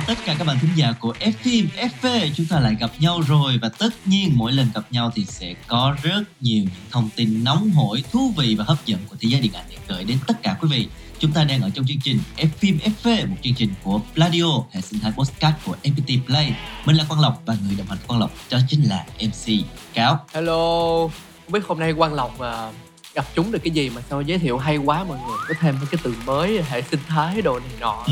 [0.00, 3.20] chào tất cả các bạn thính giả của F FV Chúng ta lại gặp nhau
[3.28, 7.08] rồi Và tất nhiên mỗi lần gặp nhau thì sẽ có rất nhiều những thông
[7.16, 10.04] tin nóng hổi, thú vị và hấp dẫn của thế giới điện ảnh để gửi
[10.04, 10.88] đến tất cả quý vị.
[11.18, 14.80] Chúng ta đang ở trong chương trình F FV Một chương trình của Pladio, hệ
[14.80, 16.54] sinh thái podcast của FPT Play.
[16.86, 20.24] Mình là Quang Lộc và người đồng hành Quang Lộc đó chính là MC Cáo.
[20.32, 21.08] Hello,
[21.44, 24.38] không biết hôm nay Quang Lộc uh gặp chúng được cái gì mà sao giới
[24.38, 25.38] thiệu hay quá mọi người?
[25.48, 28.04] Có thêm mấy cái từ mới hệ sinh thái đồ này nọ.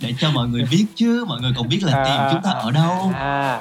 [0.00, 2.70] Để cho mọi người biết chứ, mọi người còn biết là tìm chúng ta ở
[2.70, 3.12] đâu.
[3.14, 3.60] À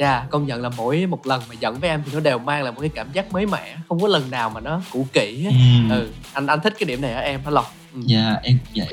[0.00, 2.62] Dạ, công nhận là mỗi một lần mà dẫn với em thì nó đều mang
[2.62, 5.46] lại một cái cảm giác mới mẻ Không có lần nào mà nó cũ kỹ
[5.46, 5.56] á.
[5.90, 5.94] Ừ.
[5.94, 6.10] ừ.
[6.32, 7.74] Anh anh thích cái điểm này ở em hả Lộc?
[7.94, 8.00] Ừ.
[8.06, 8.92] Dạ em cũng vậy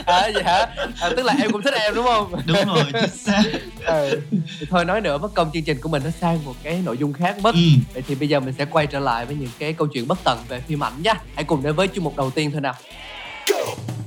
[0.05, 0.66] à, vậy hả?
[1.00, 2.33] À, tức là em cũng thích em đúng không?
[2.45, 3.44] Đúng rồi, chính xác
[3.85, 4.22] ừ.
[4.59, 6.97] Thì thôi nói nữa mất công chương trình của mình nó sang một cái nội
[6.97, 7.61] dung khác mất ừ.
[7.94, 10.19] Vậy thì bây giờ mình sẽ quay trở lại với những cái câu chuyện bất
[10.23, 12.73] tận về phim ảnh nhé Hãy cùng đến với chuyên mục đầu tiên thôi nào
[13.50, 14.02] giá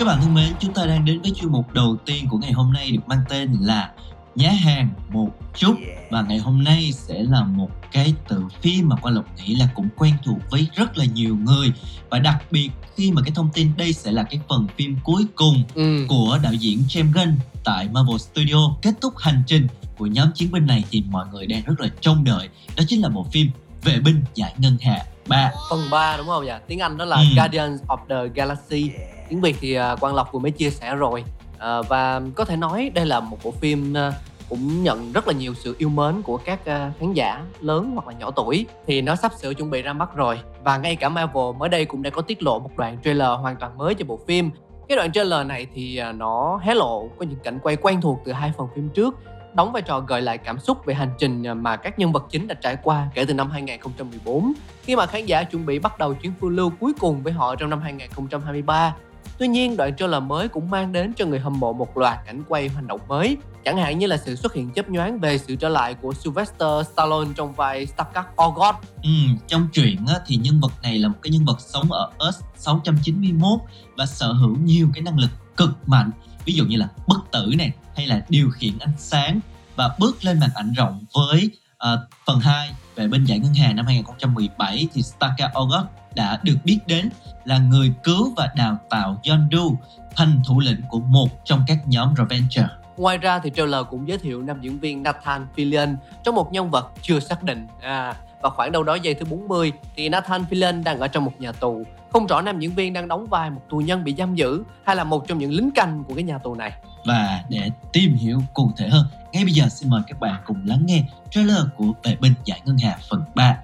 [0.00, 2.52] Các bạn thân mến, chúng ta đang đến với chuyên mục đầu tiên của ngày
[2.52, 3.90] hôm nay được mang tên là
[4.34, 5.74] Nhá hàng một chút.
[6.10, 9.68] Và ngày hôm nay sẽ là một cái tựa phim mà Quang Lộc nghĩ là
[9.74, 11.72] cũng quen thuộc với rất là nhiều người.
[12.10, 15.26] Và đặc biệt khi mà cái thông tin đây sẽ là cái phần phim cuối
[15.34, 16.06] cùng ừ.
[16.08, 19.66] của đạo diễn James Gunn tại Marvel Studio kết thúc hành trình
[19.98, 22.48] của nhóm chiến binh này thì mọi người đang rất là trông đợi.
[22.76, 23.50] Đó chính là bộ phim
[23.82, 26.52] Vệ binh giải ngân hà 3 Phần 3 đúng không nhỉ?
[26.66, 27.24] Tiếng Anh đó là Ừ.
[27.36, 28.90] Guardians of the Galaxy
[29.30, 31.24] Tiếng Việt thì à, Quang Lộc vừa mới chia sẻ rồi.
[31.58, 34.12] À, Và có thể nói đây là một bộ phim à,
[34.48, 38.08] cũng nhận rất là nhiều sự yêu mến của các à, khán giả lớn hoặc
[38.08, 38.66] là nhỏ tuổi.
[38.86, 40.40] Thì nó sắp sửa chuẩn bị ra mắt rồi.
[40.64, 43.56] Và ngay cả Marvel mới đây cũng đã có tiết lộ một đoạn trailer hoàn
[43.56, 44.50] toàn mới cho bộ phim.
[44.88, 48.32] Cái đoạn trailer này thì nó hé lộ có những cảnh quay quen thuộc từ
[48.32, 49.14] hai phần phim trước
[49.54, 52.48] đóng vai trò gợi lại cảm xúc về hành trình mà các nhân vật chính
[52.48, 54.52] đã trải qua kể từ năm 2014
[54.82, 57.56] khi mà khán giả chuẩn bị bắt đầu chuyến phiêu lưu cuối cùng với họ
[57.56, 58.94] trong năm 2023.
[59.38, 62.42] Tuy nhiên, đoạn trailer mới cũng mang đến cho người hâm mộ một loạt cảnh
[62.48, 65.56] quay hành động mới, chẳng hạn như là sự xuất hiện chớp nhoáng về sự
[65.56, 68.74] trở lại của Sylvester Stallone trong vai Starkard Orgot.
[69.02, 69.10] ừ,
[69.46, 72.40] trong truyện á, thì nhân vật này là một cái nhân vật sống ở Earth
[72.56, 73.60] 691
[73.96, 76.10] và sở hữu nhiều cái năng lực cực mạnh
[76.44, 79.40] ví dụ như là bất tử này hay là điều khiển ánh sáng
[79.76, 83.72] và bước lên màn ảnh rộng với uh, phần 2 về bên giải ngân hà
[83.72, 87.08] năm 2017 thì Staka August đã được biết đến
[87.44, 89.76] là người cứu và đào tạo Yondu
[90.16, 92.64] thành thủ lĩnh của một trong các nhóm Revenger.
[92.96, 96.70] Ngoài ra thì trailer cũng giới thiệu nam diễn viên Nathan Fillion trong một nhân
[96.70, 97.66] vật chưa xác định.
[97.82, 101.32] À, và khoảng đâu đó giây thứ 40 thì Nathan Fillion đang ở trong một
[101.38, 101.84] nhà tù.
[102.12, 104.96] Không rõ nam diễn viên đang đóng vai một tù nhân bị giam giữ hay
[104.96, 106.72] là một trong những lính canh của cái nhà tù này.
[107.04, 110.62] Và để tìm hiểu cụ thể hơn, ngay bây giờ xin mời các bạn cùng
[110.64, 113.56] lắng nghe trailer của Vệ binh giải ngân hà phần 3.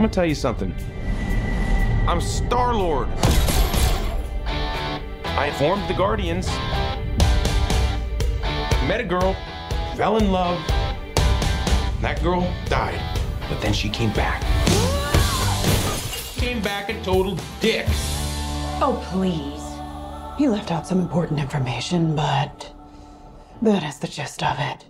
[0.00, 0.70] I'm gonna tell you something.
[2.06, 3.08] I'm Star Lord.
[5.24, 6.48] I formed the Guardians.
[8.88, 9.34] Met a girl,
[9.96, 10.79] fell in love.
[12.00, 12.98] That girl died,
[13.50, 14.40] but then she came back.
[16.36, 17.84] Came back a total dick.
[18.80, 19.60] Oh, please.
[20.38, 22.72] He left out some important information, but
[23.60, 24.86] that is the gist of it.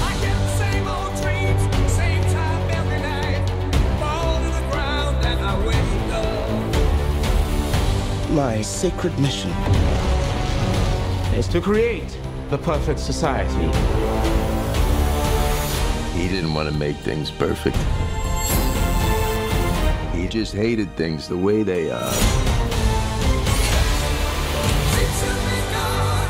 [0.00, 1.60] I get the same old dreams,
[1.92, 3.46] same time every night.
[4.00, 6.12] Fall to the ground and I wake
[8.30, 8.30] up.
[8.30, 9.50] My sacred mission
[11.36, 12.16] Is to create
[12.48, 14.21] the perfect society.
[16.22, 17.76] He didn't want to make things perfect.
[20.14, 22.12] He just hated things the way they are.
[24.92, 26.28] Since you've been gone,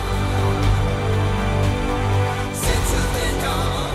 [2.55, 3.95] since you've been gone,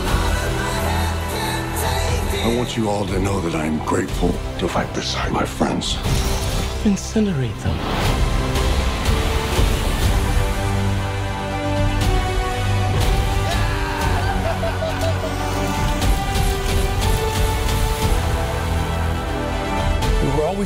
[0.00, 1.70] out of my head can't
[2.32, 2.46] take it.
[2.46, 4.30] I want you all to know that I'm grateful
[4.60, 5.96] to fight beside my friends.
[6.84, 7.76] Incinerate them.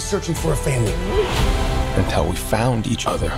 [0.00, 0.94] Always searching for a family.
[2.02, 3.31] Until we found each other.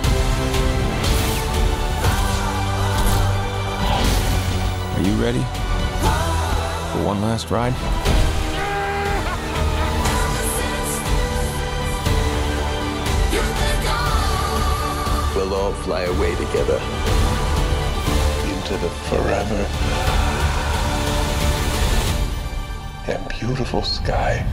[4.93, 5.43] Are you ready
[6.91, 7.73] for one last ride?
[15.35, 16.79] We'll all fly away together.
[18.53, 19.67] Into the forever
[23.07, 24.45] and beautiful sky.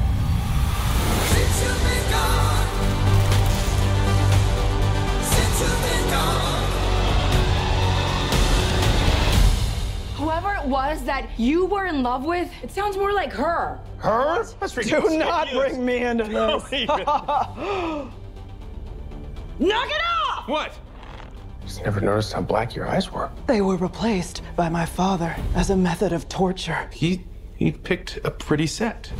[10.40, 13.78] Whoever it was that you were in love with, it sounds more like her.
[13.98, 14.42] Her?
[14.58, 16.32] That's Do not bring me into this.
[19.58, 20.48] Knock it off!
[20.48, 20.72] What?
[20.72, 23.31] I Just never noticed how black your eyes were.
[23.48, 26.88] They were replaced by my father as a method of torture.
[26.90, 27.26] He
[27.56, 29.12] he picked a pretty set.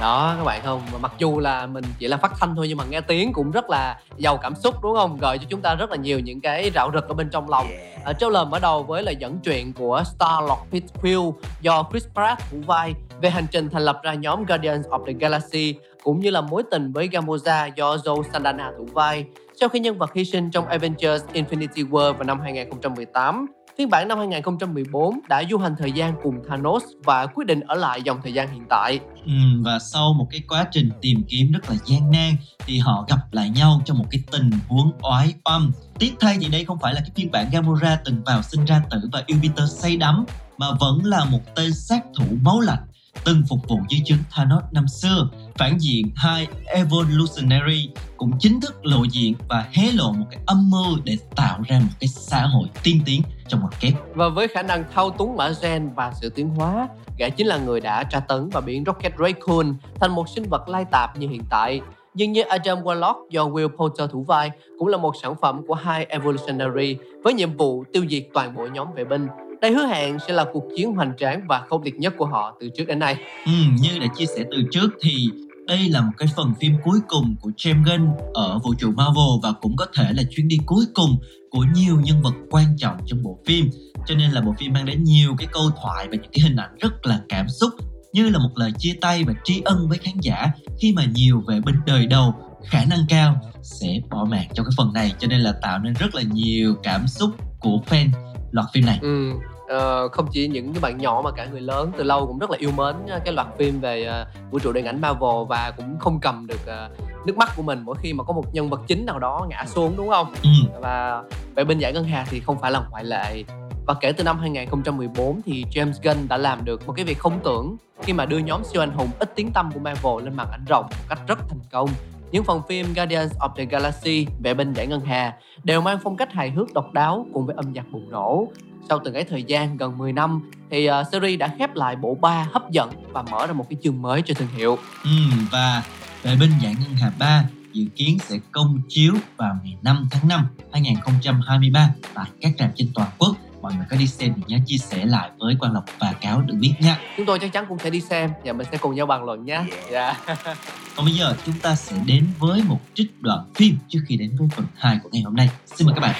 [0.00, 0.82] Đó các bạn không?
[1.00, 3.70] Mặc dù là mình chỉ là phát thanh thôi nhưng mà nghe tiếng cũng rất
[3.70, 5.18] là giàu cảm xúc đúng không?
[5.20, 7.66] Gợi cho chúng ta rất là nhiều những cái rạo rực ở bên trong lòng.
[8.04, 12.42] Ở trailer mở đầu với lời dẫn chuyện của Star Lord Pittsfield do Chris Pratt
[12.50, 16.30] thủ vai về hành trình thành lập ra nhóm Guardians of the Galaxy cũng như
[16.30, 19.24] là mối tình với Gamora do Joe Saldana thủ vai
[19.60, 23.46] sau khi nhân vật hy sinh trong Avengers Infinity War vào năm 2018
[23.78, 27.74] Phiên bản năm 2014 đã du hành thời gian cùng Thanos và quyết định ở
[27.74, 29.00] lại dòng thời gian hiện tại.
[29.26, 29.32] Ừ,
[29.64, 32.36] và sau một cái quá trình tìm kiếm rất là gian nan
[32.66, 35.72] thì họ gặp lại nhau trong một cái tình huống oái oăm.
[35.98, 38.82] Tiếc thay thì đây không phải là cái phiên bản Gamora từng vào sinh ra
[38.90, 40.24] tử và yêu Peter say đắm
[40.58, 42.87] mà vẫn là một tên sát thủ máu lạnh
[43.24, 45.28] từng phục vụ dưới trướng Thanos năm xưa.
[45.58, 50.70] Phản diện hai Evolutionary cũng chính thức lộ diện và hé lộ một cái âm
[50.70, 53.92] mưu để tạo ra một cái xã hội tiên tiến trong một kép.
[54.14, 56.88] Và với khả năng thao túng mã gen và sự tiến hóa,
[57.18, 60.68] gã chính là người đã tra tấn và biến Rocket Raccoon thành một sinh vật
[60.68, 61.80] lai tạp như hiện tại.
[62.14, 65.74] Nhưng như Adam Warlock do Will Poulter thủ vai cũng là một sản phẩm của
[65.74, 69.26] hai Evolutionary với nhiệm vụ tiêu diệt toàn bộ nhóm vệ binh.
[69.60, 72.56] Đây hứa hẹn sẽ là cuộc chiến hoành tráng và khốc liệt nhất của họ
[72.60, 73.16] từ trước đến nay.
[73.46, 75.28] Ừ, như đã chia sẻ từ trước thì
[75.66, 79.40] đây là một cái phần phim cuối cùng của James Gunn ở vũ trụ Marvel
[79.42, 81.16] và cũng có thể là chuyến đi cuối cùng
[81.50, 83.70] của nhiều nhân vật quan trọng trong bộ phim.
[84.06, 86.56] Cho nên là bộ phim mang đến nhiều cái câu thoại và những cái hình
[86.56, 87.70] ảnh rất là cảm xúc
[88.12, 90.50] như là một lời chia tay và tri ân với khán giả
[90.80, 92.34] khi mà nhiều vệ binh đời đầu
[92.64, 95.92] khả năng cao sẽ bỏ mạng trong cái phần này cho nên là tạo nên
[95.92, 97.30] rất là nhiều cảm xúc
[97.60, 98.08] của fan
[98.50, 98.98] loạt phim này.
[99.02, 99.32] Ừ,
[99.68, 102.50] ờ, không chỉ những cái bạn nhỏ mà cả người lớn từ lâu cũng rất
[102.50, 105.72] là yêu mến ờ, cái loạt phim về ờ, vũ trụ điện ảnh Marvel và
[105.76, 106.90] cũng không cầm được ờ,
[107.26, 109.64] nước mắt của mình mỗi khi mà có một nhân vật chính nào đó ngã
[109.66, 110.34] xuống đúng không?
[110.42, 110.48] Ừ.
[110.80, 111.22] Và
[111.54, 113.44] vệ binh giải ngân hà thì không phải là ngoại lệ.
[113.86, 117.40] Và kể từ năm 2014 thì James Gunn đã làm được một cái việc không
[117.44, 120.50] tưởng khi mà đưa nhóm siêu anh hùng ít tiếng tăm của Marvel lên màn
[120.50, 121.88] ảnh rộng một cách rất thành công.
[122.32, 125.34] Những phần phim Guardians of the Galaxy, Vệ binh giải ngân hà
[125.64, 128.48] đều mang phong cách hài hước độc đáo cùng với âm nhạc bùng nổ.
[128.88, 132.14] Sau từng ấy thời gian gần 10 năm thì uh, series đã khép lại bộ
[132.14, 134.78] ba hấp dẫn và mở ra một cái chương mới cho thương hiệu.
[135.04, 135.10] Ừ,
[135.50, 135.82] và
[136.22, 140.28] Vệ binh giải ngân hà 3 dự kiến sẽ công chiếu vào ngày 5 tháng
[140.28, 143.36] 5 2023 tại các rạp trên toàn quốc.
[143.62, 146.40] Mọi người có đi xem thì nhớ chia sẻ lại với Quang Lộc và Cáo
[146.40, 146.98] được biết nha.
[147.16, 149.44] Chúng tôi chắc chắn cũng sẽ đi xem và mình sẽ cùng nhau bàn luận
[149.44, 149.64] nhé.
[149.90, 150.14] Dạ.
[150.98, 154.36] Còn bây giờ chúng ta sẽ đến với một trích đoạn phim trước khi đến
[154.38, 155.50] với phần 2 của ngày hôm nay.
[155.66, 156.14] Xin mời các bạn.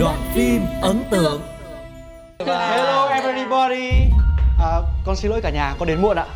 [0.00, 1.42] Đoạn phim ấn tượng
[2.38, 3.90] Hello everybody.
[4.60, 6.26] À, con xin lỗi cả nhà, con đến muộn ạ.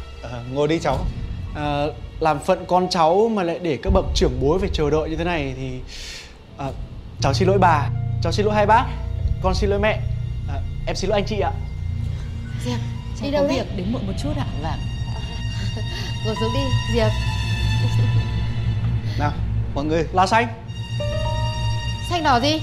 [0.53, 1.07] ngồi đi cháu.
[1.55, 1.87] À,
[2.21, 5.17] làm phận con cháu mà lại để các bậc trưởng bối phải chờ đợi như
[5.17, 5.81] thế này thì
[6.59, 6.67] à,
[7.23, 7.89] cháu xin lỗi bà,
[8.23, 8.87] cháu xin lỗi hai bác,
[9.43, 10.01] con xin lỗi mẹ,
[10.49, 11.53] à, em xin lỗi anh chị ạ.
[12.65, 12.79] Diệp,
[13.21, 13.57] Cháu đi có đâu đấy?
[13.57, 14.79] việc đến muộn một chút ạ Vâng
[16.27, 16.61] Ngồi xuống đi,
[16.95, 17.11] Diệp.
[19.19, 19.33] Nào,
[19.75, 20.47] mọi người, lá xanh,
[22.11, 22.61] Xanh đỏ gì?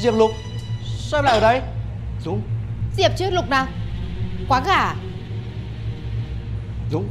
[0.00, 0.30] Diệp Lục,
[0.98, 1.60] sao em lại ở đây?
[2.24, 2.42] Dũng,
[2.96, 3.66] Diệp chứ Lục nào?
[4.48, 4.94] Quá gà.
[6.90, 7.08] Dũng,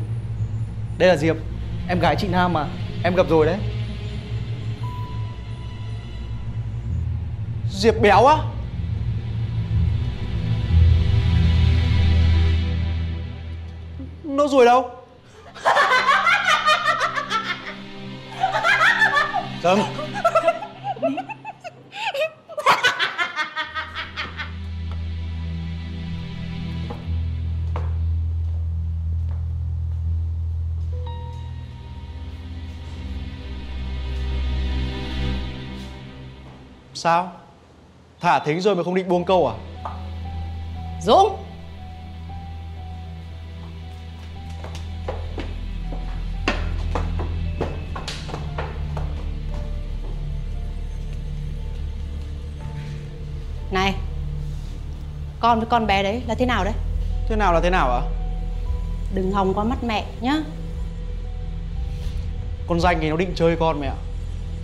[0.98, 1.36] đây là Diệp,
[1.88, 2.68] em gái chị Nam mà,
[3.04, 3.58] em gặp rồi đấy.
[7.80, 8.38] Diệp béo á?
[14.24, 14.92] Nó rồi đâu?
[19.64, 19.80] Trâm
[36.94, 37.49] Sao?
[38.22, 39.56] Thả thính rồi mà không định buông câu à?
[41.02, 41.38] Dũng!
[53.72, 53.94] Này
[55.40, 56.74] Con với con bé đấy là thế nào đấy?
[57.30, 58.02] Thế nào là thế nào ạ?
[59.14, 60.36] Đừng hòng qua mắt mẹ nhá.
[62.68, 63.96] Con danh thì nó định chơi con mẹ ạ.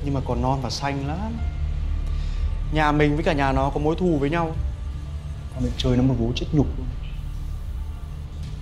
[0.03, 1.54] Nhưng mà còn non và xanh lắm
[2.75, 4.55] Nhà mình với cả nhà nó có mối thù với nhau.
[5.53, 6.87] Con định chơi nó một vố chết nhục luôn.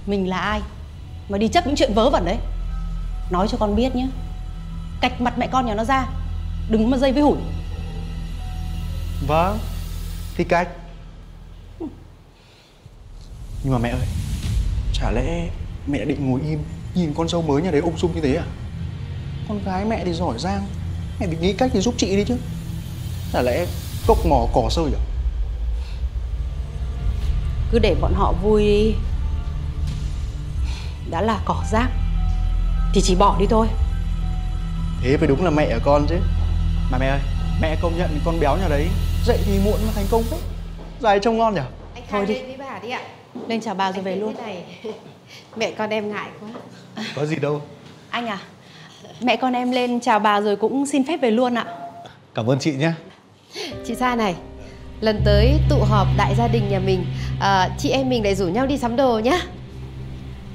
[0.06, 0.62] Mình là ai
[1.30, 2.38] Mà đi chấp những chuyện vớ vẩn đấy?
[3.32, 4.08] Nói cho con biết nhé.
[5.02, 6.08] Cạch mặt mẹ con nhà nó ra
[6.70, 7.38] Đừng có mà dây với hủi.
[9.28, 9.60] Vâng
[10.38, 10.70] Thì cách
[13.64, 14.08] Nhưng mà mẹ ơi
[14.94, 15.50] Chả lẽ
[15.88, 16.60] mẹ đã định ngồi im
[16.96, 18.46] Nhìn con dâu mới nhà đấy ung dung như thế à?
[19.48, 20.68] Con gái mẹ thì giỏi giang
[21.20, 22.38] Mẹ phải nghĩ cách để giúp chị đi chứ?
[23.34, 23.66] Chả lẽ
[24.08, 25.02] cốc mỏ cỏ sơi à
[27.72, 28.94] Cứ để bọn họ vui đi.
[31.10, 31.90] Đã là cỏ rác
[32.94, 33.68] Thì chỉ bỏ đi thôi.
[35.04, 36.16] Thế phải đúng là mẹ ở con chứ.
[36.92, 37.20] Mà mẹ ơi
[37.62, 38.88] Mẹ công nhận con béo nhà đấy
[39.26, 40.40] Dậy thì muộn mà thành công phết.
[41.00, 41.62] Dài trông ngon nhỉ?
[41.96, 42.34] Anh Thôi đi.
[42.34, 43.02] với bà đi ạ.
[43.48, 44.36] Lên chào bà rồi về luôn.
[44.38, 44.64] này
[45.56, 46.50] Mẹ con em ngại quá.
[47.16, 47.62] Có gì đâu.
[48.10, 48.40] Anh à
[49.22, 51.66] Mẹ con em lên chào bà rồi cũng xin phép về luôn ạ.
[52.36, 52.92] Cảm ơn chị nhé
[53.86, 54.36] Chị Sa này
[55.02, 57.06] Lần tới tụ họp đại gia đình nhà mình
[57.40, 59.40] à, Chị em mình lại rủ nhau đi sắm đồ nhá.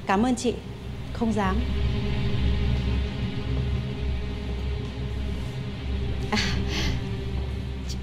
[0.07, 0.53] Cảm ơn chị
[1.13, 1.55] Không dám.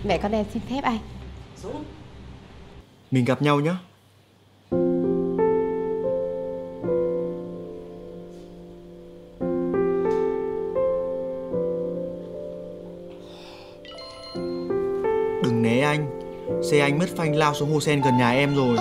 [0.05, 0.99] Mẹ con em xin phép anh.
[3.11, 3.73] Mình gặp nhau nhé
[15.67, 16.07] né anh.
[16.71, 18.77] Xe anh mất phanh lao xuống hồ sen gần nhà em rồi.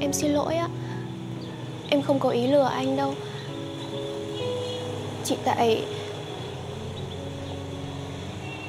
[0.00, 0.68] Em xin lỗi ạ.
[1.90, 3.14] Em không có ý lừa anh đâu.
[5.24, 5.84] Chỉ tại,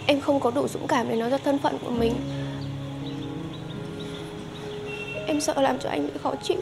[0.08, 2.14] Em không có đủ dũng cảm để nói ra thân phận của mình.
[5.28, 6.62] Em sợ làm cho anh bị khó chịu.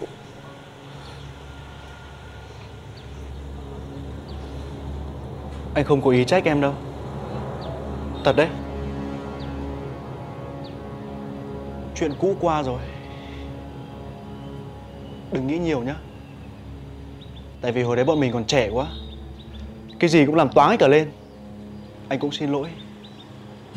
[5.79, 6.73] Anh không có ý trách em đâu.
[8.25, 8.47] Thật đấy.
[11.95, 12.79] Chuyện cũ qua rồi.
[15.31, 15.95] Đừng nghĩ nhiều nhá.
[17.61, 18.87] Tại vì hồi đấy bọn mình còn trẻ quá.
[19.99, 21.11] Cái gì cũng làm toáng cả lên.
[22.09, 22.69] Anh cũng xin lỗi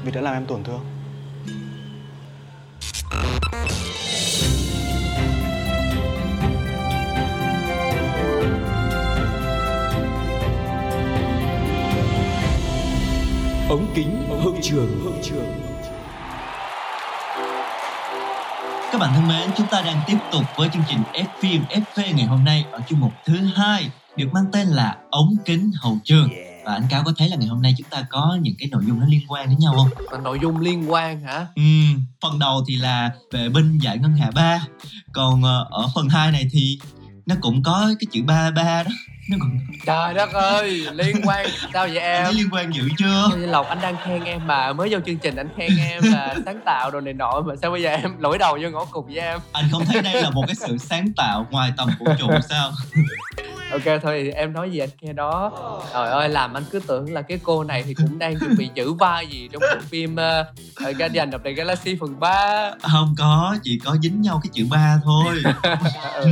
[0.04, 0.80] Vì đã làm em tổn thương.
[13.72, 15.52] Ống kính hậu trường hậu trường
[18.92, 22.14] Các bạn thân mến, chúng ta đang tiếp tục với chương trình F phim FV
[22.14, 25.98] ngày hôm nay ở chuyên mục thứ hai được mang tên là ống kính hậu
[26.04, 26.28] trường.
[26.64, 28.82] Và anh Cáo có thấy là ngày hôm nay chúng ta có những cái nội
[28.86, 30.06] dung nó liên quan đến nhau không?
[30.10, 31.46] Và nội dung liên quan hả?
[31.56, 31.62] Ừ,
[32.22, 34.66] phần đầu thì là vệ binh giải ngân hà ba
[35.12, 36.78] Còn ờ, ở phần 2 này thì
[37.26, 38.90] nó cũng có cái chữ ba ba đó
[39.30, 42.26] nó còn Trời đất ơi, liên quan sao vậy em?
[42.34, 43.28] liên quan dữ chưa?
[43.36, 46.34] Như Lộc anh đang khen em mà mới vô chương trình anh khen em là
[46.44, 49.04] sáng tạo đồ này nọ mà sao bây giờ em lỗi đầu vô ngõ cụt
[49.06, 49.38] với em?
[49.52, 52.72] Anh không thấy đây là một cái sự sáng tạo ngoài tầm vũ trụ sao?
[53.72, 55.52] Ok thôi thì em nói gì anh nghe đó
[55.92, 58.70] Trời ơi làm anh cứ tưởng là cái cô này thì cũng đang chuẩn bị
[58.74, 63.56] giữ vai gì trong bộ phim uh, Guardian of the Galaxy phần 3 Không có,
[63.62, 65.34] chỉ có dính nhau cái chữ ba thôi
[66.14, 66.30] ừ.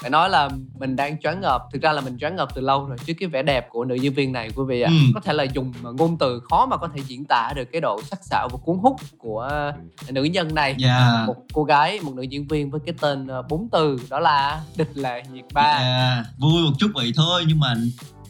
[0.00, 2.86] Phải nói là mình đang choáng ngợp Thực ra là mình choáng ngợp từ lâu
[2.86, 4.96] rồi Trước cái vẻ đẹp của nữ diễn viên này quý vị ạ Ừ.
[5.14, 8.00] Có thể là dùng ngôn từ khó mà có thể diễn tả được cái độ
[8.02, 9.72] sắc sảo và cuốn hút của
[10.08, 11.24] nữ nhân này Dạ.
[11.26, 14.60] Một cô gái, một nữ diễn viên với cái tên ờ, bốn từ Đó là
[14.76, 17.74] Địch Lệ Nhiệt Ba À, vui một chút vậy thôi nhưng mà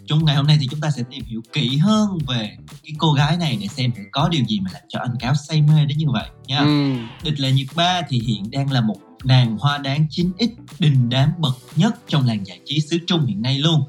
[0.06, 3.12] trong ngày hôm nay thì chúng ta sẽ tìm hiểu kỹ hơn về cái cô
[3.12, 5.98] gái này để xem có điều gì mà làm cho anh cáo say mê đến
[5.98, 6.58] như vậy nha.
[6.58, 6.92] Ừ.
[7.24, 11.32] Địch Lệ Nhiệt Ba thì hiện đang là một nàng hoa đáng 9X đình đám
[11.38, 13.82] bậc nhất trong làng giải trí xứ Trung hiện nay luôn.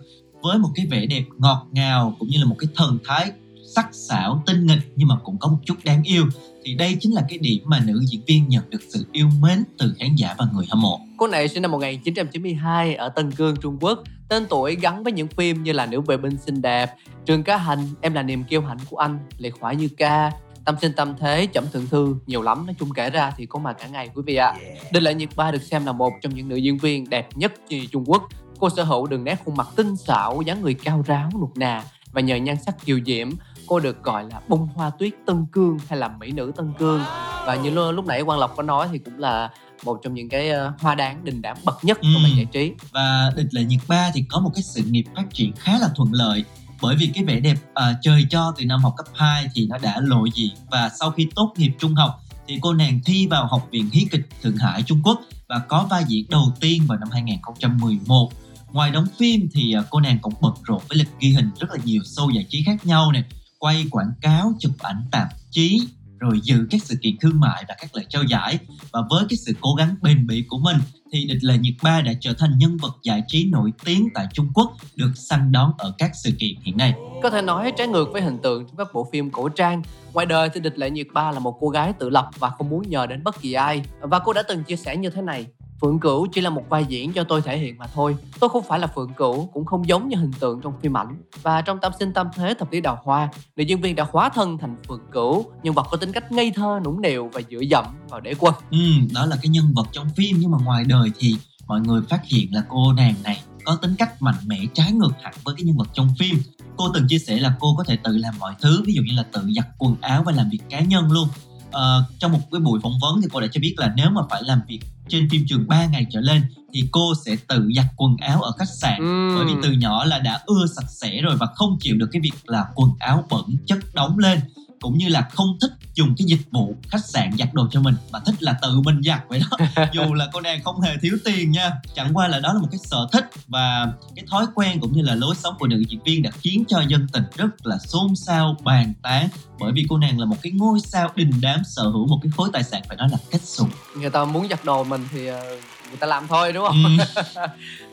[0.43, 3.31] Với một cái vẻ đẹp ngọt ngào cũng như là một cái thần thái
[3.75, 6.25] sắc sảo tinh nghịch nhưng mà cũng có một chút đáng yêu
[6.63, 9.63] thì đây chính là cái điểm mà nữ diễn viên nhận được sự yêu mến
[9.77, 10.99] từ khán giả và người hâm mộ.
[11.21, 13.99] Cô này sinh năm 1992 ở Tân Cương, Trung Quốc.
[14.29, 17.57] Tên tuổi gắn với những phim như là Nữ vệ binh xinh đẹp, Trường cá
[17.57, 20.31] hành, Em là niềm kiêu hãnh của anh, Lệ khỏa như ca,
[20.65, 23.59] tâm sinh tâm thế chậm thượng thư nhiều lắm nói chung kể ra thì có
[23.59, 24.53] mà cả ngày quý vị ạ.
[24.91, 27.53] Đinh lệ nhiệt ba được xem là một trong những nữ diễn viên đẹp nhất
[27.69, 28.23] nhì trung quốc.
[28.59, 31.83] Cô sở hữu đường nét khuôn mặt tinh xảo dáng người cao ráo nuột nà.
[32.11, 33.29] Và nhờ nhan sắc kiều diễm
[33.67, 37.01] cô được gọi là bông hoa tuyết tân cương hay là mỹ nữ tân cương.
[37.45, 39.49] Và như lúc nãy quang lộc có nói thì cũng là
[39.85, 42.19] một trong những cái ờ, hoa đáng đình đám bậc nhất của Ừ.
[42.23, 42.71] màn giải trí.
[42.91, 45.89] Và địch lệ nhiệt ba thì có một cái sự nghiệp phát triển khá là
[45.95, 46.43] thuận lợi
[46.81, 49.77] bởi vì cái vẻ đẹp à, trời cho từ năm học cấp 2 thì nó
[49.77, 50.51] đã lộ diện.
[50.71, 54.07] Và sau khi tốt nghiệp trung học thì cô nàng thi vào học viện hí
[54.11, 58.31] kịch Thượng Hải Trung Quốc và có vai diễn đầu tiên vào năm 2011
[58.71, 61.69] ngoài đóng phim thì à, cô nàng cũng bận rộn với lịch ghi hình rất
[61.71, 63.23] là nhiều show giải trí khác nhau nè
[63.59, 65.81] quay quảng cáo chụp ảnh tạp chí
[66.21, 68.59] rồi dự các sự kiện thương mại và các lễ trao giải.
[68.91, 70.77] Và với cái sự cố gắng bền bỉ của mình
[71.11, 74.27] thì địch lệ nhiệt ba đã trở thành nhân vật giải trí nổi tiếng tại
[74.33, 76.93] Trung Quốc được săn đón ở các sự kiện hiện nay.
[77.23, 79.81] Có thể nói trái ngược với hình tượng trong các bộ phim cổ trang.
[80.13, 82.69] Ngoài đời thì Địch Lệ Nhiệt Ba là một cô gái tự lập và không
[82.69, 83.83] muốn nhờ đến bất kỳ ai.
[84.01, 85.45] Và cô đã từng chia sẻ như thế này.
[85.81, 88.15] Phượng Cửu chỉ là một vai diễn cho tôi thể hiện mà thôi.
[88.39, 91.21] Tôi không phải là Phượng Cửu, cũng không giống như hình tượng trong phim ảnh.
[91.41, 94.29] Và trong Tâm sinh tâm thế thập lý đào hoa, nữ diễn viên đã hóa
[94.29, 97.59] thân thành Phượng Cửu, nhân vật có tính cách ngây thơ, nũng nịu và dựa
[97.59, 98.53] dẫm vào đế quân.
[98.71, 98.77] Ừ,
[99.13, 101.35] đó là cái nhân vật trong phim nhưng mà ngoài đời thì
[101.67, 105.11] mọi người phát hiện là cô nàng này có tính cách mạnh mẽ trái ngược
[105.21, 106.41] hẳn với cái nhân vật trong phim.
[106.77, 109.13] Cô từng chia sẻ là cô có thể tự làm mọi thứ, ví dụ như
[109.13, 111.27] là tự giặt quần áo và làm việc cá nhân luôn.
[111.71, 114.21] Ờ, trong một cái buổi phỏng vấn thì cô đã cho biết là nếu mà
[114.29, 116.41] phải làm việc trên phim trường 3 ngày trở lên
[116.73, 119.35] thì cô sẽ tự giặt quần áo ở khách sạn Ừm.
[119.35, 122.21] bởi vì từ nhỏ là đã ưa sạch sẽ rồi và không chịu được cái
[122.21, 124.39] việc là quần áo bẩn chất đóng lên
[124.81, 127.95] cũng như là không thích dùng cái dịch vụ khách sạn giặt đồ cho mình
[128.11, 129.85] mà thích là tự mình giặt vậy đó.
[129.93, 132.67] Dù là cô nàng không hề thiếu tiền nha chẳng qua là đó là một
[132.71, 136.03] cái sở thích và cái thói quen cũng như là lối sống của nữ diễn
[136.03, 139.29] viên đã khiến cho dân tình rất là xôn xao bàn tán.
[139.59, 142.31] Bởi vì cô nàng là một cái ngôi sao đình đám sở hữu một cái
[142.37, 145.27] khối tài sản phải nói là kết sùng người ta muốn giặt đồ mình thì
[145.27, 145.57] ờ,
[145.89, 146.97] người ta làm thôi đúng không?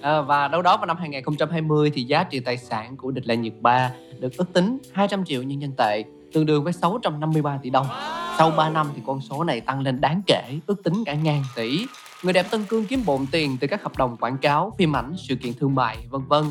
[0.01, 3.37] À, và đâu đó vào năm 2020 thì giá trị tài sản của Địch Lệ
[3.37, 7.71] Nhiệt Ba được ước tính 200 triệu nhân dân tệ, tương đương với 653 tỷ
[7.71, 7.87] đồng.
[8.39, 11.43] Sau 3 năm thì con số này tăng lên đáng kể, ước tính cả ngàn
[11.57, 11.87] tỷ.
[12.23, 15.15] Người đẹp Tân Cương kiếm bộn tiền từ các hợp đồng quảng cáo, phim ảnh,
[15.29, 16.45] sự kiện thương mại, vân vân.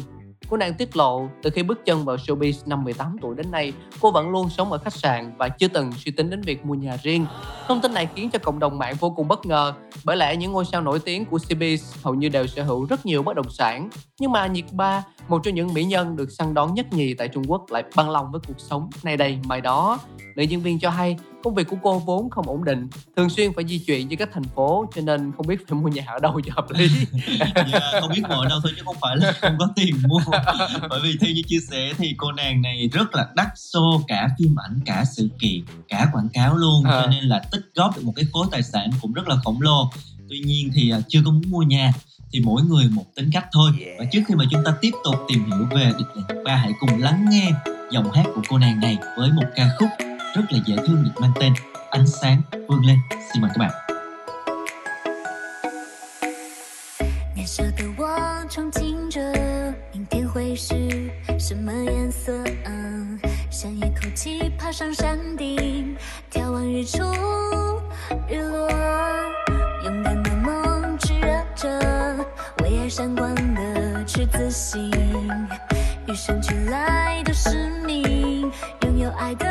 [0.49, 3.73] Cô nàng tiết lộ, từ khi bước chân vào showbiz năm 18 tuổi đến nay,
[4.01, 6.73] cô vẫn luôn sống ở khách sạn và chưa từng suy tính đến việc mua
[6.73, 7.25] nhà riêng.
[7.67, 10.51] Thông tin này khiến cho cộng đồng mạng vô cùng bất ngờ, bởi lẽ những
[10.51, 13.49] ngôi sao nổi tiếng của showbiz hầu như đều sở hữu rất nhiều bất động
[13.49, 13.89] sản.
[14.19, 17.27] Nhưng mà Nhiệt Ba, một trong những mỹ nhân được săn đón nhất nhì tại
[17.27, 19.99] Trung Quốc lại băng lòng với cuộc sống nay đây mai đó.
[20.35, 23.53] Nữ diễn viên cho hay công việc của cô vốn không ổn định, thường xuyên
[23.53, 26.19] phải di chuyển giữa các thành phố cho nên không biết phải mua nhà ở
[26.19, 26.89] đâu cho hợp lý.
[27.71, 30.19] Dạ, không biết ngồi đâu thôi chứ không phải là không có tiền mua.
[30.89, 34.29] Bởi vì theo như chia sẻ thì cô nàng này rất là đắt xô cả
[34.39, 36.85] phim ảnh cả sự kiện cả quảng cáo luôn.
[36.85, 37.01] À.
[37.01, 39.61] cho nên là tích góp được một cái khối tài sản cũng rất là khổng
[39.61, 39.89] lồ.
[40.29, 41.93] Tuy nhiên thì à, chưa có muốn mua nhà
[42.33, 43.71] thì mỗi người một tính cách thôi.
[43.99, 46.71] Và trước khi mà chúng ta tiếp tục tìm hiểu về địch lệ ba hãy
[46.79, 47.51] cùng lắng nghe
[47.91, 51.20] giọng hát của cô nàng này với một ca khúc rất là dễ thương được
[51.20, 51.52] mang tên
[51.90, 52.98] ánh sáng vươn lên
[53.32, 53.70] xin mời các bạn
[57.34, 58.06] 年少的我
[58.48, 59.20] 憧憬着
[59.92, 60.74] 明天会是
[61.38, 62.32] 什么颜色，
[62.64, 63.18] 嗯，
[63.50, 65.96] 想一口气爬上山顶，
[66.30, 67.02] 眺望日出
[68.28, 68.68] 日落，
[69.84, 71.68] 勇敢的梦炽热着，
[72.62, 74.90] 为爱闪光的赤子心，
[76.06, 78.50] 与生俱来的使命，
[78.82, 79.46] 拥有爱的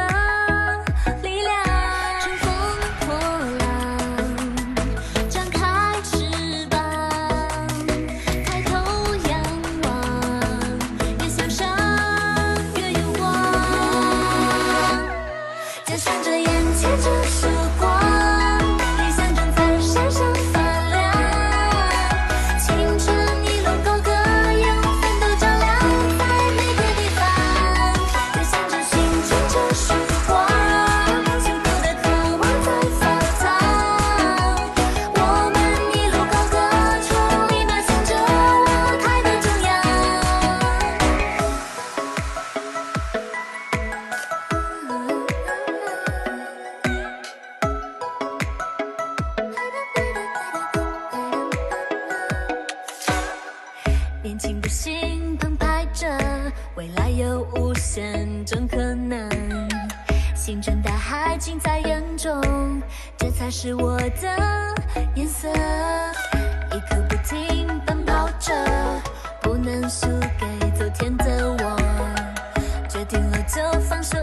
[73.57, 74.19] 就放手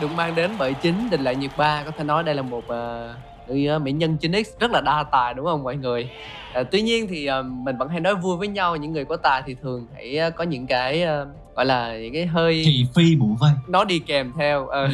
[0.00, 1.82] được mang đến bởi chính Đình Lại Nhiệt Ba.
[1.84, 2.64] Có thể nói đây là một
[3.48, 6.10] uh, mỹ nhân 9X rất là đa tài đúng không mọi người?
[6.52, 9.16] À, tuy nhiên thì uh, mình vẫn hay nói vui với nhau những người có
[9.16, 12.86] tài thì thường hãy uh, có những cái uh, gọi là những cái hơi thị
[12.94, 13.50] phi bủa vây.
[13.68, 14.90] Nó đi kèm theo uh,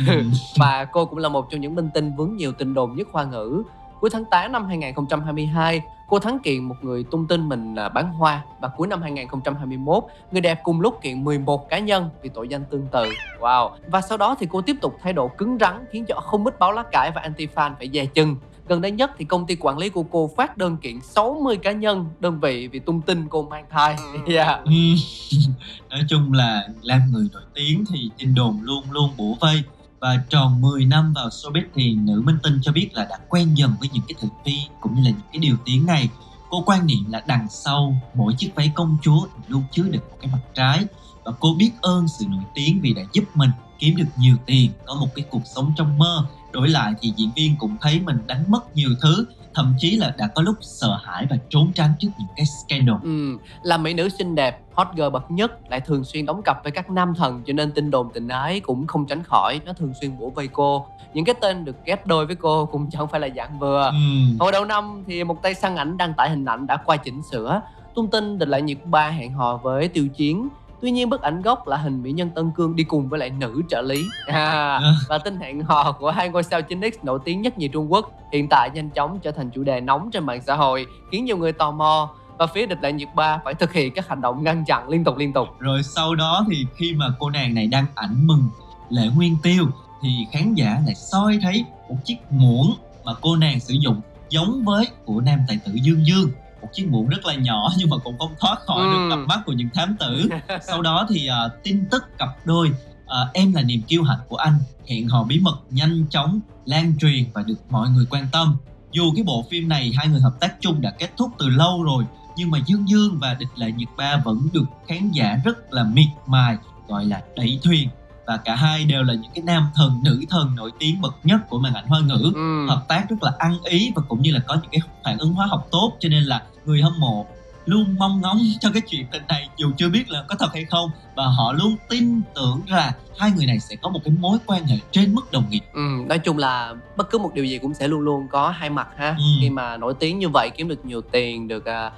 [0.59, 3.25] và cô cũng là một trong những minh tinh vướng nhiều tin đồn nhất khoa
[3.25, 3.63] ngữ
[4.01, 8.13] cuối tháng 8 năm 2022 cô thắng kiện một người tung tin mình là bán
[8.13, 8.43] hoa.
[8.61, 12.65] Và cuối năm 2021 người đẹp cùng lúc kiện 11 cá nhân vì tội danh
[12.71, 13.13] tương tự.
[13.41, 13.71] Wow.
[13.87, 16.59] Và sau đó thì cô tiếp tục thái độ cứng rắn khiến cho không ít
[16.59, 18.37] báo lá cải và anti fan phải dè chừng.
[18.69, 21.73] Gần đây nhất thì công ty quản lý của cô phát đơn kiện 60 cá
[21.73, 23.97] nhân đơn vị vì tung tin cô mang thai.
[24.27, 24.61] Yeah.
[25.91, 29.63] Nói chung là làm người nổi tiếng thì tin đồn luôn luôn bủa vây
[30.01, 33.55] và tròn 10 năm vào showbiz thì nữ minh tinh cho biết là đã quen
[33.55, 36.09] dần với những cái thị phi cũng như là những cái điều tiếng này.
[36.51, 40.17] Cô quan niệm là đằng sau mỗi chiếc váy công chúa luôn chứa được một
[40.21, 40.85] cái mặt trái.
[41.25, 44.71] Và cô biết ơn sự nổi tiếng vì đã giúp mình kiếm được nhiều tiền,
[44.87, 48.19] có một cái cuộc sống trong mơ đổi lại thì diễn viên cũng thấy mình
[48.27, 51.91] đánh mất nhiều thứ thậm chí là đã có lúc sợ hãi và trốn tránh
[51.99, 52.97] trước những cái scandal.
[53.03, 56.63] Ừ, là mỹ nữ xinh đẹp, hot girl bậc nhất lại thường xuyên đóng cặp
[56.63, 59.73] với các nam thần cho nên tin đồn tình ái cũng không tránh khỏi, nó
[59.73, 60.87] thường xuyên bủa vây cô.
[61.15, 63.85] Những cái tên được ghép đôi với cô cũng chẳng phải là dạng vừa.
[63.85, 64.37] Ừ.
[64.41, 67.23] Hồi đầu năm thì một tay săn ảnh đăng tải hình ảnh đã qua chỉnh
[67.31, 67.61] sửa,
[67.95, 70.49] tung tin định lại nhiệt ba hẹn hò với Tiêu Chiến
[70.81, 73.31] Tuy nhiên bức ảnh gốc là hình mỹ nhân Tân Cương đi cùng với lại
[73.31, 74.05] nữ trợ lý.
[74.27, 77.93] À, Và tin hẹn hò của hai ngôi sao 9X nổi tiếng nhất nhì Trung
[77.93, 81.25] Quốc Hiện tại nhanh chóng trở thành chủ đề nóng trên mạng xã hội Khiến
[81.25, 82.11] nhiều người tò mò.
[82.39, 85.05] Và phía địch lại nhiệt ba phải thực hiện các hành động ngăn chặn liên
[85.05, 85.49] tục liên tục.
[85.59, 88.49] Rồi sau đó thì khi mà cô nàng này đăng ảnh mừng
[88.91, 89.65] lễ nguyên tiêu
[90.03, 94.65] thì khán giả lại soi thấy một chiếc muỗng mà cô nàng sử dụng giống
[94.65, 96.31] với của nam tài tử dương dương
[96.63, 98.93] một chiếc muỗng rất là nhỏ nhưng mà cũng không thoát khỏi ừ.
[98.93, 100.29] được cặp mắt của những thám tử.
[100.67, 102.69] Sau đó thì uh, tin tức cặp đôi
[103.05, 106.99] uh, em là niềm kiêu hãnh của anh hẹn hò bí mật nhanh chóng lan
[106.99, 108.57] truyền và được mọi người quan tâm.
[108.93, 111.83] Dù cái bộ phim này hai người hợp tác chung đã kết thúc từ lâu
[111.83, 112.05] rồi
[112.37, 115.85] nhưng mà Dương Dương và Địch Lệ Nhiệt Ba vẫn được khán giả rất là
[115.85, 116.57] miệt mài
[116.89, 117.89] gọi là đẩy thuyền
[118.27, 121.41] và cả hai đều là những cái nam thần nữ thần nổi tiếng bậc nhất
[121.49, 122.67] của màn ảnh hoa ngữ ừ.
[122.69, 125.33] hợp tác rất là ăn ý và cũng như là có những cái phản ứng
[125.33, 127.27] hóa học tốt cho nên là người hâm mộ
[127.67, 130.65] luôn mong ngóng cho cái chuyện tình này dù chưa biết là có thật hay
[130.65, 134.39] không và họ luôn tin tưởng là hai người này sẽ có một cái mối
[134.47, 135.61] quan hệ trên mức đồng nghiệp.
[135.73, 138.71] Ừ, nói chung là bất cứ một điều gì cũng sẽ luôn luôn có hai
[138.71, 139.09] mặt ha.
[139.19, 139.25] Ừ.
[139.41, 141.93] Khi mà nổi tiếng như vậy kiếm được nhiều tiền, được uh,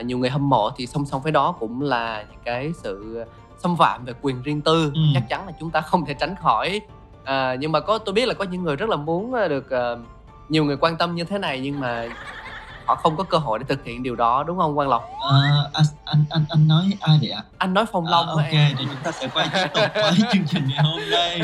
[0.00, 3.24] nhiều người hâm mộ thì song song với đó cũng là những cái sự
[3.58, 5.00] xâm phạm về quyền riêng tư ừ.
[5.14, 6.80] chắc chắn là chúng ta không thể tránh khỏi
[7.24, 9.98] à, nhưng mà có tôi biết là có những người rất là muốn được uh,
[10.48, 12.08] nhiều người quan tâm như thế này nhưng mà
[12.84, 15.10] họ không có cơ hội để thực hiện điều đó đúng không Quang Lộc?
[15.32, 15.38] À,
[15.72, 17.42] anh anh anh anh nói ai vậy ạ?
[17.58, 18.28] Anh nói Phong Long.
[18.28, 18.74] À, ok, em.
[18.78, 21.40] thì chúng ta sẽ quay tiếp tục với chương trình ngày hôm nay.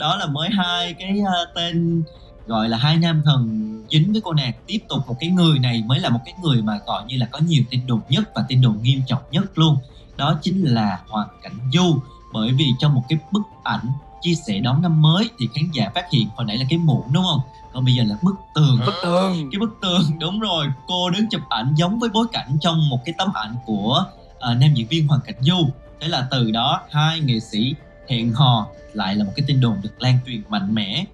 [0.00, 2.02] Đó là mới hai cái uh, tên
[2.46, 4.52] gọi là hai nam thần dính với cô nàng.
[4.66, 7.26] Tiếp tục một cái người này mới là một cái người mà gọi như là
[7.26, 9.76] có nhiều tin đồn nhất và tin đồn nghiêm trọng nhất luôn.
[10.16, 11.98] Đó chính là Hoàng Cảnh Du.
[12.32, 13.86] Bởi vì trong một cái bức ảnh
[14.20, 17.12] chia sẻ đón năm mới thì khán giả phát hiện hồi nãy là cái muỗng
[17.12, 17.40] đúng không?
[17.72, 18.80] Còn bây giờ là bức tường.
[18.86, 19.48] Bức tường.
[19.52, 20.66] Cái bức tường đúng rồi.
[20.86, 24.04] Cô đứng chụp ảnh giống với bối cảnh trong một cái tấm ảnh của
[24.36, 25.68] uh, nam diễn viên Hoàng Cảnh Du.
[26.00, 27.74] Thế là từ đó hai nghệ sĩ
[28.08, 31.04] hẹn hò lại là một cái tin đồn được lan truyền mạnh mẽ.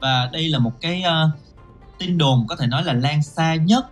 [0.00, 1.30] Và đây là một cái uh,
[2.06, 3.86] tin đồn có thể nói là lan xa nhất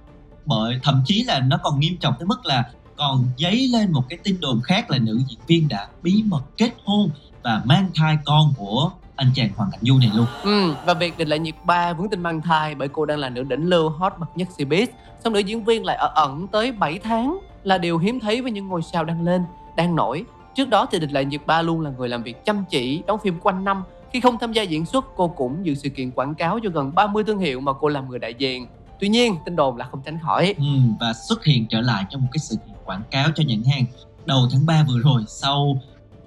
[0.47, 2.65] bởi thậm chí là nó còn nghiêm trọng tới mức là
[2.97, 6.43] còn dấy lên một cái tin đồn khác là nữ diễn viên đã bí mật
[6.57, 7.11] kết hôn
[7.43, 10.27] và mang thai con của anh chàng Hoàng Cảnh Du này luôn.
[10.43, 13.29] Ừ, và việc định lại nhiệt ba vướng tin mang thai bởi cô đang là
[13.29, 14.87] nữ đỉnh lưu hot bậc nhất showbiz.
[15.25, 18.53] Xong nữ diễn viên lại ở ẩn tới 7 tháng là điều hiếm thấy với
[18.53, 19.45] những ngôi sao đang lên,
[19.77, 20.25] đang nổi.
[20.55, 23.19] Trước đó thì Địch Lại Nhiệt Ba luôn là người làm việc chăm chỉ, đóng
[23.19, 23.83] phim quanh năm.
[24.13, 26.95] Khi không tham gia diễn xuất, cô cũng dự sự kiện quảng cáo cho gần
[26.95, 28.67] 30 thương hiệu mà cô làm người đại diện.
[29.01, 30.55] Tuy nhiên, tin đồn là không tránh khỏi.
[30.59, 30.65] Ừ,
[31.01, 33.85] và xuất hiện trở lại trong một cái sự kiện quảng cáo cho nhãn hàng
[34.27, 35.79] đầu tháng 3 vừa rồi sau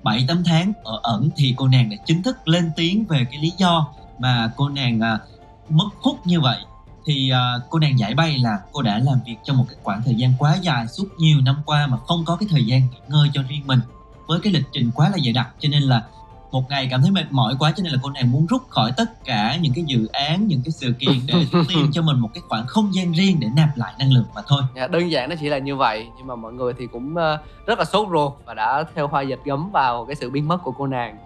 [0.04, 3.41] 7 8 tháng ở ẩn thì cô nàng đã chính thức lên tiếng về cái
[3.41, 3.88] lý do
[4.19, 5.19] mà cô nàng à,
[5.69, 6.58] mất hút như vậy
[7.06, 10.02] thì à, cô nàng giải bay là cô đã làm việc trong một cái khoảng
[10.06, 12.98] thời gian quá dài suốt nhiều năm qua mà không có cái thời gian nghỉ
[13.08, 13.80] ngơi cho riêng mình
[14.28, 16.04] với cái lịch trình quá là dày đặc cho nên là
[16.54, 18.92] một ngày cảm thấy mệt mỏi quá cho nên là cô nàng muốn rút khỏi
[18.98, 21.34] tất cả những cái dự án những cái sự kiện để
[21.70, 24.42] tìm cho mình một cái khoảng không gian riêng để nạp lại năng lượng mà
[24.48, 24.62] thôi.
[24.76, 27.38] Dạ, đơn giản nó chỉ là như vậy nhưng mà mọi người thì cũng ờ,
[27.66, 30.58] rất là sốt ruột và đã theo hoa dịch gấm vào cái sự biến mất
[30.63, 31.18] của cô nàng.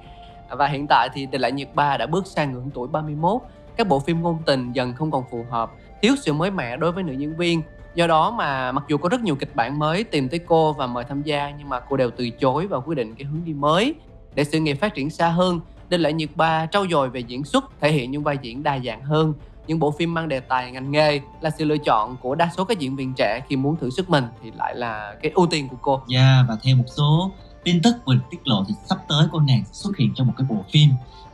[0.49, 3.41] Và hiện tại thì Tình lại nhiệt ba đã bước sang ngưỡng tuổi 31
[3.77, 6.91] các bộ phim ngôn tình dần không còn phù hợp thiếu sự mới mẻ đối
[6.91, 7.61] với nữ diễn viên.
[7.95, 10.87] Do đó mà mặc dù có rất nhiều kịch bản mới tìm tới cô và
[10.87, 13.53] mời tham gia nhưng mà cô đều từ chối và quyết định cái hướng đi
[13.53, 13.95] mới
[14.37, 17.43] để sự nghiệp phát triển xa hơn Đinh Lại Nhiệt Ba trau dồi về diễn
[17.43, 19.33] xuất, thể hiện những vai diễn đa dạng hơn.
[19.67, 22.63] Những bộ phim mang đề tài ngành nghề là sự lựa chọn của đa số
[22.63, 25.67] các diễn viên trẻ khi muốn thử sức mình thì lại là cái ưu tiên
[25.67, 26.01] của cô.
[26.07, 27.31] Dạ và theo một số
[27.63, 30.33] tin tức vừa tiết lộ thì sắp tới cô nàng sẽ xuất hiện trong một
[30.37, 30.89] cái bộ phim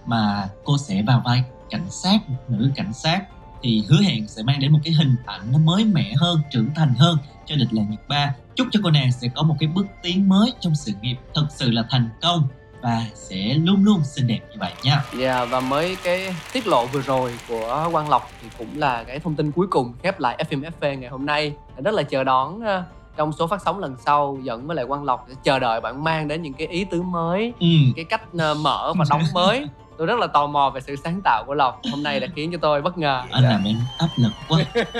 [0.06, 3.22] mà cô sẽ vào vai cảnh sát, một nữ cảnh sát
[3.62, 6.70] thì hứa hẹn sẽ mang đến một cái hình ảnh nó mới mẻ hơn, trưởng
[6.76, 8.36] thành hơn cho địch là Nhiệt Ba.
[8.56, 11.48] Chúc cho cô nàng sẽ có một cái bước tiến mới trong sự nghiệp thật
[11.50, 12.48] sự là thành công
[12.84, 15.04] và sẽ luôn luôn xinh đẹp như vậy nha.
[15.18, 19.20] Dạ và mới cái tiết lộ vừa rồi của Quang Lộc thì cũng là cái
[19.20, 21.54] thông tin cuối cùng khép lại FM FV ngày hôm nay.
[21.84, 22.84] Rất là chờ đón ờ,
[23.18, 26.04] trong số phát sóng lần sau dẫn với lại Quang Lộc sẽ chờ đợi bạn
[26.04, 27.68] mang đến những cái ý tứ mới, Ừ.
[27.96, 29.66] cái cách ờ, mở và đóng mới.
[29.98, 32.52] Tôi rất là tò mò về sự sáng tạo của Lộc hôm nay đã khiến
[32.52, 33.24] cho tôi bất ngờ.
[33.32, 34.60] Anh làm em áp lực quá.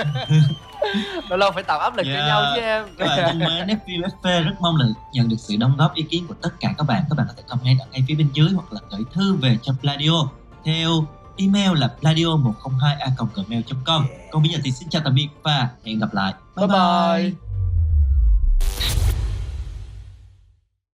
[1.28, 2.26] Lâu lâu phải tạo áp lực cho Dạ.
[2.26, 2.84] nhau chứ em.
[2.98, 6.02] Các bạn thân mến, FV FV rất mong là nhận được sự đóng góp ý
[6.02, 7.04] kiến của tất cả các bạn.
[7.10, 9.58] Các bạn có thể comment ở ngay phía bên dưới hoặc là gửi thư về
[9.62, 10.28] cho Pladio
[10.64, 14.06] theo email là pladio102a gmail.com.
[14.32, 16.32] Còn bây giờ thì xin chào tạm biệt và hẹn gặp lại.
[16.56, 17.32] Bye bye.